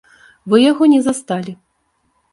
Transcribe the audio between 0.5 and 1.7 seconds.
Вы яго не засталі.